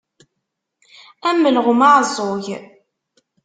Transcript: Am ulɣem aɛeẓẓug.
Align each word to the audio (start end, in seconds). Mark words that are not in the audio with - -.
Am 1.29 1.39
ulɣem 1.49 1.81
aɛeẓẓug. 1.87 2.45